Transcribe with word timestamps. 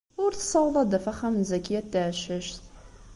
Ur 0.23 0.31
tessaweḍ 0.33 0.75
ad 0.77 0.87
d-taf 0.89 1.05
axxam 1.11 1.35
n 1.37 1.43
Zakiya 1.49 1.81
n 1.83 1.87
Tɛeccact. 1.91 2.55